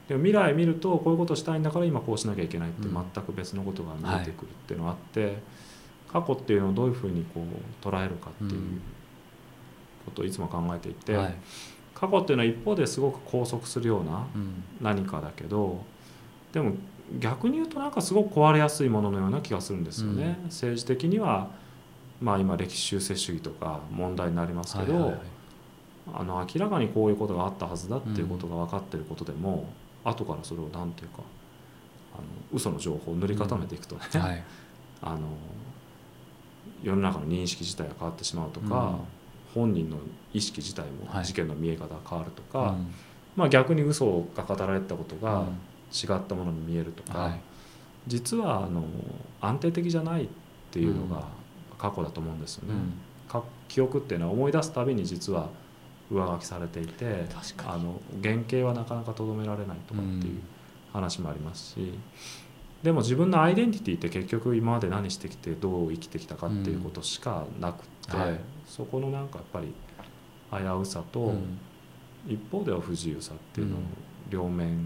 [0.09, 2.94] でも未来見るとこういうことをしたいんだから今こうしなきゃいけないってうん。
[2.94, 5.42] 全く別のことが見えてくるっていうのがあって、
[6.14, 8.81] 過去っていうのをどういうふうにこう捉えるかっていううん。
[10.05, 11.35] ことをいつも考えていて、はい。
[11.92, 14.62] 過去っていうのは一方ですごく拘束するようなうん。
[14.81, 15.83] 何かだけど
[16.53, 16.74] でも
[17.18, 20.38] 逆に言うとなんかすごく壊れやすいもののような気がするんですよね。
[20.44, 21.50] 政治的には
[22.20, 25.20] まあ今歴史修正主義とか問題になりますけど、はいはいはい。
[26.14, 29.66] あの明らかにこういうことがあったはずだっていうことが分かってることでも、
[30.05, 31.22] 後からそれを何ていうか
[32.14, 34.44] あの嘘の情報を塗り固めていくとね、はい。
[35.00, 35.20] あの
[36.85, 38.99] 世の中の認識自体が変わってしまうとか、
[39.55, 39.97] 本人の
[40.33, 41.25] 意識自体もはい。
[41.25, 42.92] 事件の見え方が変わるとうか、ん。
[43.35, 45.47] まあ、逆に嘘が語られてたことがうん。
[45.92, 47.40] 違ったものに見えるとか、はい。
[48.07, 48.85] 実はあの
[49.40, 50.29] 安定的じゃないっ
[50.70, 51.25] ていうのが
[51.79, 52.75] 過去だと思うんですよね。
[52.75, 52.92] うん。
[53.29, 55.49] か記憶っていうのは思い出すたびに実は
[56.11, 57.27] 上書きされていて
[57.64, 60.40] あの原型はなかなかとどめられないとかっていう
[60.92, 61.94] 話もありますし、
[62.85, 68.38] でも自分のアイデンティティって結局今まで何してきてどう生きてきたかっていうことしかなくって、はい。
[68.66, 69.73] そこのなんかやっぱり
[70.53, 71.59] 危うさと、うん。
[72.29, 73.87] 一方では不自由さっていうのをうん。
[74.29, 74.77] 両面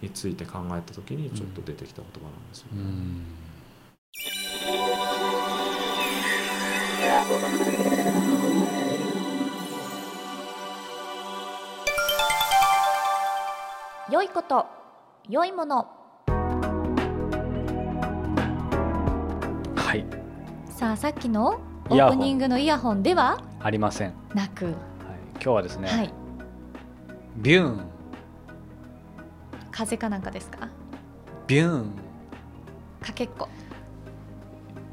[0.00, 2.80] について考えた時にちょっと出てきた言葉なんですよね。
[2.80, 2.86] う
[14.10, 14.14] ん。
[14.14, 14.83] 良いこと
[15.26, 15.88] 良いもの。
[19.74, 20.04] はい。
[20.68, 21.58] さあさっきの
[21.88, 24.74] オープニングのイヤホンではありません、はい、なく、今
[25.40, 26.12] 日はですね、はい。
[27.38, 27.86] ビューン。
[29.70, 30.68] 風かなんかですか？
[31.46, 31.90] ビューン。
[33.00, 33.48] かけっこ。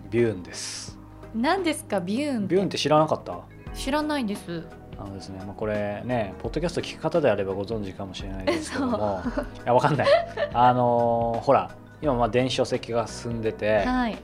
[0.09, 0.97] ビューンです。
[1.35, 3.41] 何ですかビューンビューンって知らなかった？
[3.73, 4.63] 知らないです
[4.97, 9.21] あのですね、まあ、これねポッドキャスト聞く方であればご存知かもしれないですけども。
[9.63, 10.07] いやわかんない。
[10.53, 14.17] あのーほら今まあ電子書籍が進んでてはい。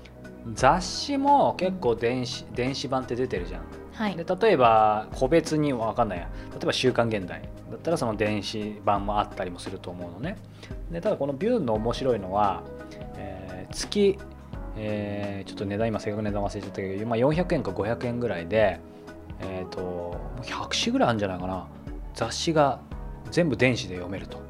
[0.54, 3.64] 雑誌も結構電子電子版って出てるじゃん。
[3.94, 4.16] はい。
[4.16, 6.20] で例えば個別にわかんない。
[6.20, 10.38] や例えば「週刊現代」だったらその電子版もあったりもすると思うのね。
[10.92, 12.64] でただこのビューンの面白いのは、
[13.18, 14.18] えー月、
[14.78, 18.80] えーちょっと値段今正確な値段忘れちゃったけど、まあ、400円か500円ぐらいで、
[19.40, 21.68] えー、と100紙ぐらいあるんじゃないかな。
[22.14, 22.80] 雑誌が
[23.32, 24.42] 全部電子で読めると。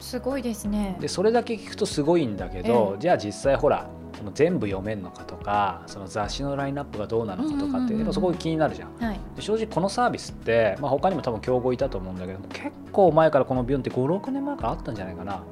[0.00, 0.96] すごいですね。
[1.00, 8.96] でそれだけ聞くとすごいんだけど、えじゃあ実際ほらその全部読めるのかとかその雑誌のラインナップがどうなのかとかって、やっぱそこ気になるじゃん。
[8.96, 9.20] はい。
[9.36, 15.42] で正直このサービスって、まあ、他にも多分競合いたと思うんだけど結構前からこのビュンって56年前からあったんじゃないかな。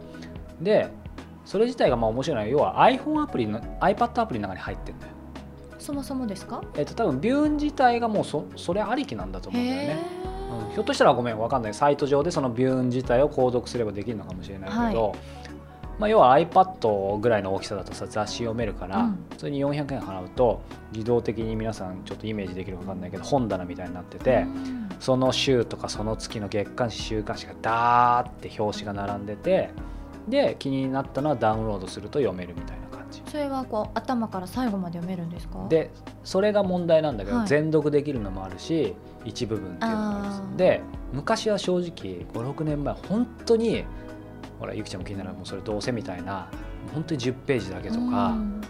[0.61, 0.89] で
[1.45, 5.13] それ自体がまあ面白いのは要は iPhone アプリの iPad アプリの中に入ってるんだよ、
[5.81, 6.63] そもそもですか？
[6.77, 9.99] えっと多分ビュン自体がもうそそれありきなんだと思うんだよへね、
[10.69, 10.73] うん。
[10.75, 11.75] ひょっとしたらごめんわかんない。
[11.75, 15.15] サイト上でそのビューン自体を購読すればできるのかもしれないけど、
[15.99, 19.25] まあ、要は iPad ぐらいの大きさだとさ雑誌読めるから、うん。
[19.31, 20.63] 普通に400円払うと
[20.93, 24.89] 自動的に皆さんちょっとイメージできるかわかんないけど本棚みたいになってて、うん。
[25.01, 29.71] その週とかその月の月刊誌週刊誌がダーって表紙が並んでて
[30.29, 32.90] で気になったのはダウンロードすると読めるみたいな。
[32.90, 35.67] 感じそれはこう頭から最後まで読めるんですか？
[35.69, 35.91] で
[36.25, 37.47] それが問題なんだけど、はい。
[37.47, 38.95] 全読できるのもあるし
[39.25, 43.85] 一部分っていうのもあるんですで昔は正直56年前本当に
[44.59, 46.49] ほらゆきちゃんも気になるもうそれどうせみたいな
[46.95, 48.61] 本当に10ページだけとか、うん。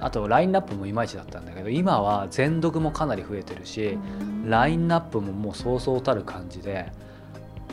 [0.00, 4.48] あとラインナップもいまいちだったんだけど今は全読もかなり増えてるし、うん。
[4.48, 6.90] ラインナップももうそうそうたる感じで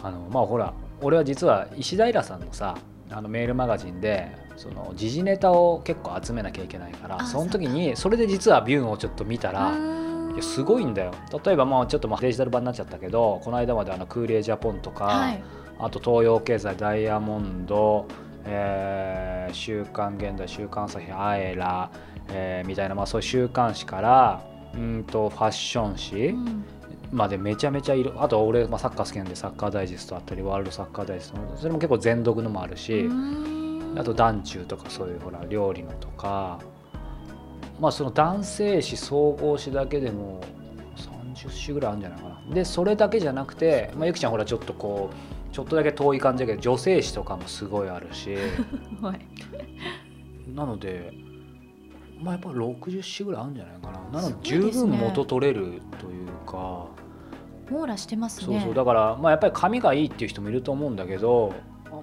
[0.04, 2.76] あのまあほら俺は実は石平さんのさ
[3.10, 9.72] あのメールマガジンでその時事ネタを結構集めなきゃいけないからあその時にそれで実はビューンをちょっと見たら。
[9.72, 11.13] うんいやすごいんだよ。
[11.43, 15.43] 例えばまあちょっとまあデジタル版になっちゃったけどこの間まであのクーリエジャポンとか、はい。
[15.80, 18.06] あと東洋経済ダイヤモンド、
[18.46, 21.89] えー週刊現代週刊朝日アエラ、
[22.30, 24.43] えーみたいな、まあ、そういう週刊誌から
[24.76, 26.63] うんとファッション誌うん
[27.12, 33.96] までめちゃめちゃいるあと俺、まあ、サッカー好きなんでサッカーダイジェストあったりワールドサッカーダイジェストそれも結構全読のもあるし、うん。
[33.98, 36.60] あと団中とかそういうほら料理のとか
[37.80, 40.41] まあその男性誌総合誌だけでも
[41.36, 42.54] 30種ぐらいあるんじゃないかな。
[42.54, 48.36] でそれだけじゃなくて、まあ、ゆきちゃんほらちょっとこうちょっとだけ遠い感じだけど女性誌とかもすごいあるし。
[49.02, 49.20] はい。
[50.54, 51.13] なので
[52.20, 54.22] まあやっぱ60種ぐらいあるんじゃないかな。
[54.22, 56.96] なので十分元取れるというか。
[57.69, 58.45] 網羅してますね。
[58.45, 58.73] そうそう。
[58.73, 61.53] だから、まあ、やっぱり紙がいいっていう人もいると思うんだけど、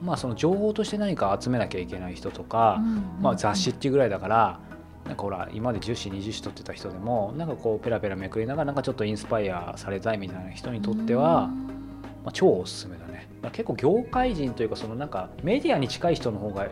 [0.00, 4.58] まあ、その情報として何か集めなきゃいけない人とか、うんまあ、雑誌っていうぐらいだから
[5.06, 16.66] なんかほら今まで10紙20紙取ってた人でもなんかこうペラペラめくりながらなんかちょっっとインスパイアされたいみたいな人にとっては、まあ、超おすすめだね、まあ、結構業界人というかそのなんかメディアに近い人の方が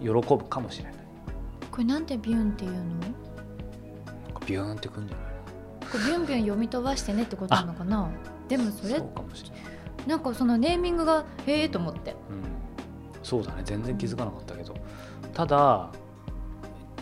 [0.00, 0.94] 喜ぶかもしれない。
[1.70, 2.78] これなんでビュンっていうの？
[4.46, 5.25] ビューンってくんじゃない？
[5.94, 8.10] ビュンビュン読み飛ばしてねってことなのかな？
[8.48, 12.12] でもそれそうかもしれない、なんかそのネーミングがへえと思って。
[12.12, 12.16] うん、
[13.22, 13.62] そうだね。
[13.64, 14.74] 全然気づかなかったけど。
[15.32, 15.90] ただ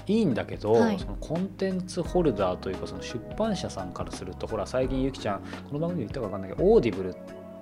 [0.07, 0.99] いいんだけど、はい。
[0.99, 7.17] そのコンテンツホルダーというかその出版社さんからするとほら最近ゆきちゃんこの番組で言ったか分かんないけど Audible っ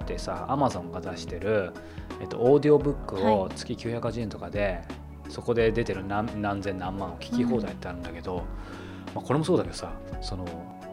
[0.07, 1.73] てさアマゾンが出してる、
[2.21, 4.83] えっと、オーディオブックを月980円とかで、
[5.29, 8.43] そこで出てる何何千何万を聞き放題ってあるんだけど、
[9.15, 10.45] まあ、これもそうだけどさその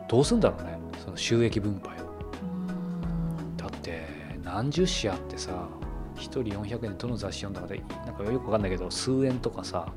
[0.10, 2.10] どうすんだろうねその収益分配を。
[2.43, 4.06] うんだって
[4.43, 5.69] 何十紙あってさ
[6.15, 9.93] 1人400円でどの雑誌読んだかでなんかよくわかんないけど数円とかさだか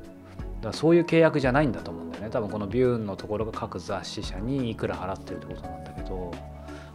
[0.67, 6.31] らそういう契約じゃないんだと思うんだよね多分このビューンのところが各雑誌社にいくら払ってるってことなんだけど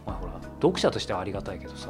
[0.05, 1.89] まあほら読者としてはありがたいけどさ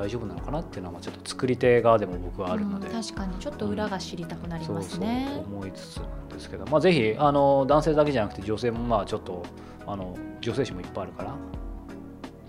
[0.00, 9.42] 大丈夫なのかなっていうのはまあちょっと作り手側でも僕はあるので、うん確かにちょっと裏が知りたくなりそうそうますね、思いつつなんですけど、まあ、ぜひあの男性だけじゃなくて女性もまあちょっと
[9.86, 11.34] あの女性誌もいっぱいあるから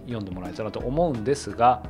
[0.06, 1.84] 読んでもらえたらと思うんですが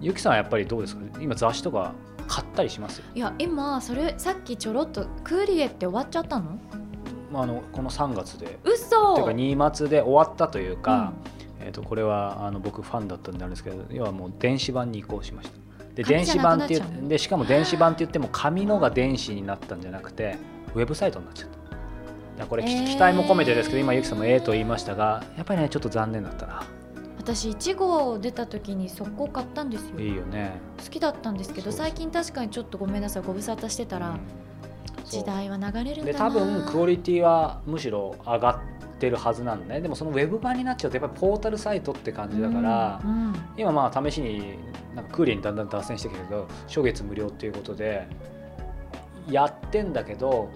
[0.00, 1.02] ゆきさんはやっぱりどうですか？
[1.20, 1.92] 今雑誌とか
[2.26, 3.00] 買ったりします？
[3.14, 6.58] いや今それさっきちょろっとクーリエって終わっちゃったの？
[7.32, 8.58] まあ、あのこの3月で。
[8.64, 9.14] 嘘！
[9.14, 11.12] ていうか2末で終わったというか、
[11.60, 15.58] えー、とこれはあの僕ファンだったんであるんですけど要はもう電子版に移行しました。
[15.94, 20.36] で紙電子版ってでしかも電子版って言っても紙のが電子になったんじゃなくて
[20.74, 21.50] ウェブサイトになっちゃっ
[22.38, 22.46] た。
[22.46, 22.86] これ、きえー。
[22.86, 26.62] 期待も込めてですけど今ゆきさんもええと言いましたがやっぱりねちょっと残念だったな。
[27.16, 29.98] 私1号出た時に速攻買ったんですよ。
[29.98, 30.60] いいよね。
[30.84, 33.22] 好きだったんですけど最近確かにちょっとごめんなさい。
[33.22, 34.45] ご無沙汰してたら、うん
[35.08, 39.80] 時代は流れるんだでな多分クオリティはむしろ上がってるはずなんだね。
[39.80, 44.58] でもそのウェブ版になっちゃうとやっぱりポータルサイトって感じだから、うんうん今まあ試しに
[44.94, 48.06] なんかクーリーにだんだん脱線してきたけど初月無料っていうことで
[49.30, 50.50] やってんだけど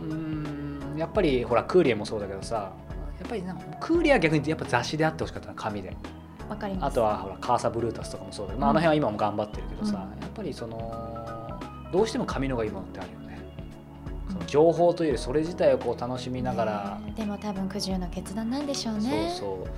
[0.00, 2.72] うーんやっぱりほらクーリエもそうだけどさ
[3.18, 5.96] やっぱりなんかクーリエは逆にやっぱ雑誌であってほしかったな紙で。
[6.80, 10.20] あとはほらカーサブルータスとかもそうだけど、まあ、あの辺は今も頑張ってるけどさ、うん。
[10.20, 11.60] やっぱりその
[11.92, 13.19] どうしても紙のがいいものってあるよ
[14.46, 19.28] 情報というよりそれ自体をこう楽しみながら、ねでも多分苦渋の決断なんでしょうね。
[19.30, 19.68] そうそ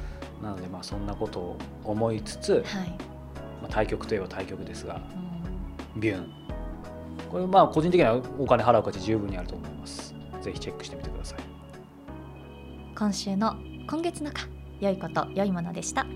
[0.41, 0.45] う。
[0.45, 2.63] なのでまあそんなことを思いつつ、はい、
[3.61, 5.01] まあ、対局といえば対局ですが。
[5.95, 6.01] うん。
[6.01, 6.31] ビューン。
[7.31, 10.15] これまあ個人的にはお金払う価値十分にあると思います。
[10.41, 11.39] ぜひチェックしてみてください。
[12.97, 13.57] 今週の
[13.89, 14.49] 今月のか
[14.81, 16.07] 良いこと良いものでした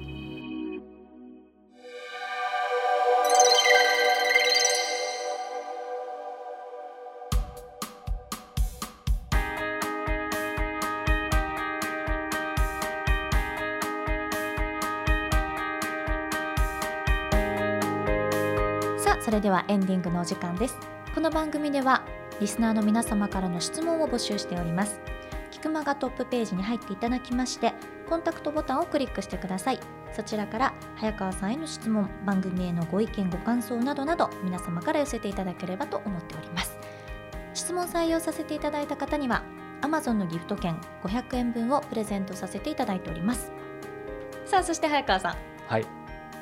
[19.57, 20.77] はエンディングのお時間です。
[21.15, 22.05] この番組では
[22.41, 25.01] リスナーの皆様からの質問を募集しております。
[25.51, 27.73] キクマガトップページに入っていただきまして
[28.07, 29.81] コンタクトボタンをクリックしてください。
[30.13, 36.77] そちらから早川さんへの質問番組へのご意見ご感想などなど皆様から寄せていただければと思っております。
[37.55, 39.43] 質問採用させていただいた方には
[39.81, 43.51] Amazon のギフト券500円分をプレゼントさせていただいております。
[44.45, 45.37] さあそして早川さん。
[45.67, 45.87] はい。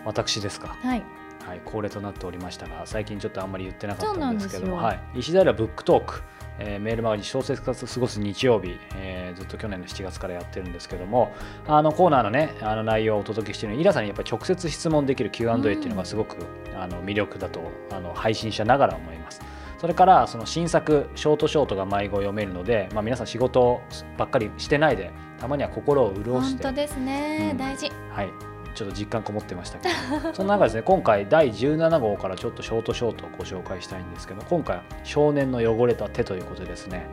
[0.04, 0.76] 私ですか。
[0.82, 6.22] はいはい、恒例となっておりましたが最近ちょっとあんまり言ってなかったんですけどそうなんはい、石平ブックトーク、
[6.59, 11.34] えーメールマガジン小説家と過ごす日曜日、えーずっと去年の7月からやってるんですけども
[11.66, 16.36] あのコーナーのねあの内容をお届けしているのイラさんにやっぱり直接質問できる Q&A っていうのがすごく、
[16.76, 19.40] あの魅力だとあの配信者ながら思います。
[19.78, 23.82] それからその新作ショートショートが迷子読めるので、まあ、皆さん仕事
[24.16, 27.59] ばっかりしてないでたまには心を潤して本当ですね、うん。
[27.59, 27.90] 大事。
[28.11, 28.30] はい、
[28.75, 29.95] ちょっと実感こもってましたけど。
[30.35, 37.07] その中ですね今回第17号からちょっとショートショートをご紹介したいんですけど今回は「少年の汚れた手」ということでですね、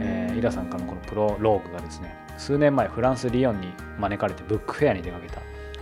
[0.00, 5.40] えーイラさんからのこのプロローグがですね数年前フランス・リヨンに招かれてブックフェアに出かけた。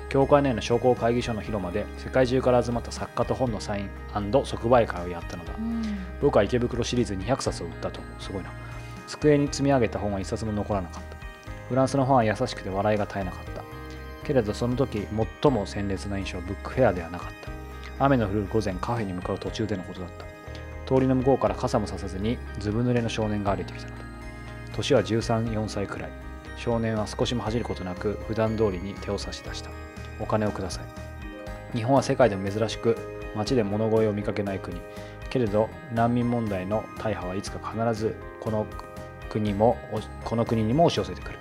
[0.09, 3.91] 教会内の商工会議所の広間で世界中から集まった作家と本のサイン
[4.45, 5.53] 即売会をやったのだ。
[5.57, 5.83] うん。
[6.20, 8.01] 僕は池袋シリーズ200冊を売ったと。
[8.18, 8.51] すごいな。
[9.07, 11.20] 机に積み上げた本は1冊も残らなかった。
[11.70, 13.62] フランスの本は優しくて笑いが絶えなかった
[14.31, 15.09] けれどその時
[15.43, 17.33] 最も鮮烈な印象はブックフェアではなかっ
[17.99, 18.05] た。
[18.05, 20.24] 雨の降る午前カフェに向かう途中でのことだった。
[20.87, 24.05] 通りの向こうから傘もささずにずぶ濡れの少年が歩いてきたのだ。
[24.76, 26.11] 年は134歳くらい。
[26.57, 29.70] 少年は少しも恥じることなく普段通りに手を差し出した。
[30.20, 30.81] お金をくださ
[31.74, 31.76] い。
[31.76, 32.97] 日本は世界でも珍しく
[33.35, 34.81] 街で物乞いを見かけない国。
[35.28, 38.64] けれど難民問題の大破はいつか必ずこの
[39.28, 39.76] 国も
[40.24, 41.39] この国にも押し寄せてくる。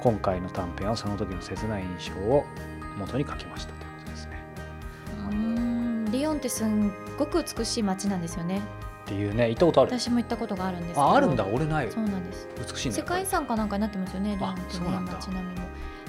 [0.00, 2.44] 今回の短編はその時の切ない印象を
[2.98, 4.42] 元に書きましたということですね。
[5.30, 6.04] うん。
[6.10, 8.60] リヨンってすんごく美しい街なんですよね。
[9.04, 9.98] っていうね行ったことある？
[9.98, 11.02] 私も行ったことがあるんですけど。
[11.02, 11.44] ああるんだ。
[11.44, 11.90] 俺ない。
[11.90, 12.48] そうなんです。
[12.58, 15.66] 美しい世界遺産かなんかになってますよねリヨンあってね街並みも。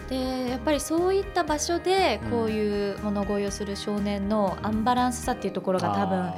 [0.09, 6.35] でやっぱりそういった場所でこういう物乞いをする少年のアンバランスさっていうところが多分あ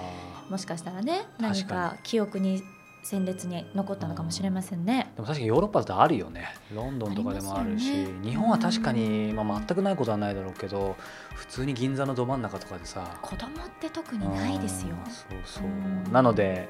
[0.50, 2.64] もしかしたらね何か記憶に
[3.04, 5.12] 鮮烈に残ったのかもしれませんね。
[5.14, 6.48] ーでも確かにヨーロッパだとあるよね。
[6.74, 7.92] ロンドンとかでもあるし。
[7.92, 8.08] ね。
[8.24, 10.96] 日本は確かに、まあ、全くないことはないだろうけど
[11.36, 13.20] 普通に銀座のど真ん中とかでさ。
[13.22, 14.96] 子供って特にないですよ。
[15.06, 15.64] そうそう。
[15.66, 15.68] う
[16.10, 16.12] ん。
[16.14, 16.70] なので、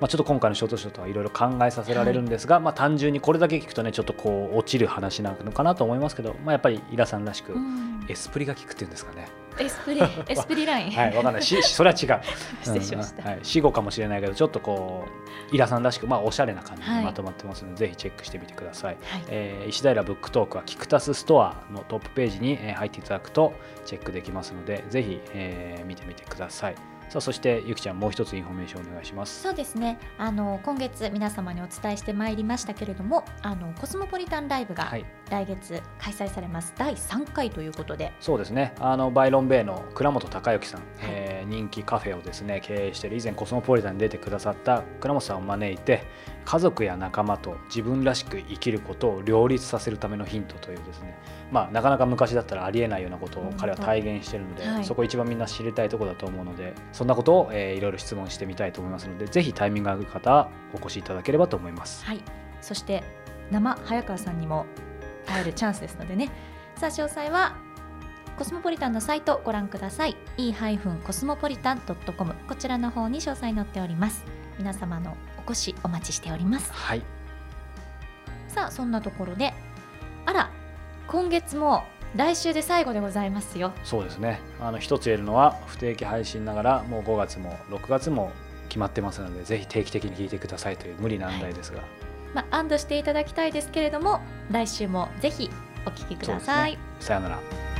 [0.00, 8.04] まあ、ちょっと今回のショートショートはいろいろ考えさせられるんですが、まあ、単純にこれだけ聞くとねちょっとこう落ちる話なのかなと思いますけど、まあ、やっぱりイラさんらしく、うん。
[8.08, 9.28] エスプリが効くっていうんですかね。
[9.58, 11.42] エスプリ エスプリライン、はいわかんない。
[11.42, 12.20] しそれは違う。
[12.62, 13.28] 失礼しました、うん。
[13.30, 15.06] はい、死後かもしれないけどちょっとこ
[15.52, 17.04] うイラさんらしくまあおしゃれな感じではい。
[17.04, 19.24] まとまってますので、ぜひチェックしてみてください、はい。
[19.28, 23.54] えー石平ブックトークはキクタスストアのトップページにえー入っていただくと
[23.86, 26.74] チェックできますのでぜひ、えー見てみてください
[27.14, 29.40] さあそしてゆきちゃんもう一つインフォメーションお願いします。
[29.40, 30.00] そうですね。
[30.18, 35.06] あの今月皆様にお伝えしてまいりましたけれどもあのコスモポリタンライブがはい。
[35.30, 38.12] 来月開催されます、第3回ということで。
[38.20, 38.74] そうですね。
[38.80, 46.04] あのバイロンベイの倉本孝之さん、えー人気カフェをですね経営している以前コスモポリタンに出てくださった倉本さんを招いて
[46.44, 51.18] 家族や仲間と自分らしく生きることを両立させるためのヒントというですね
[51.50, 54.84] まあなかなか昔だったらありえないようなことを彼は体現しているので、はい。
[54.84, 62.04] そこ一番みんな知りたいところだと思うのでそんなことを、えーいろいろ質問してみたいと思いますのでぜひタイミングが合う方はお越しいただければと思います。
[62.04, 62.20] はい。
[62.60, 63.02] そして
[63.50, 64.66] 生早川さんにも
[65.26, 66.30] 会えるチャンスですのでね。
[66.76, 67.56] さあ詳細は
[68.36, 70.16] コスモポリタンのサイトをご覧ください。
[70.38, 74.24] e-cosmopolitan.com こちらの方に詳細載っております。
[74.58, 75.16] 皆様の
[75.46, 76.72] お越しお待ちしております。
[76.72, 77.02] はい。
[78.48, 79.52] さあそんなところで
[80.26, 80.50] あら
[81.06, 81.84] 今月も
[82.16, 83.72] 来週で最後でございますよ。
[83.84, 84.40] そうですね。
[84.60, 88.32] あの一つ言えるのは不定期配信ながらもう5月も6月も
[88.68, 91.82] 決まってますのでぜひ定期的に聞いてくださいという無理難題ですが、
[92.34, 94.20] まあ安堵していただきたいですけれども
[94.50, 95.50] 来週もぜひ
[95.86, 96.78] お聞きください、ね。
[96.98, 97.73] さようなら。